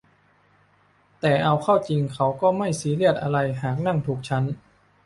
[1.19, 4.43] แต่เอาเข้าจริงเข้าก็ไม่ซีเรียสอะไรหากนั่งถูกชั้น